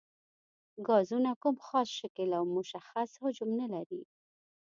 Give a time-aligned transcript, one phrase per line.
[0.87, 4.01] ګازونه کوم خاص شکل او مشخص حجم نه لري.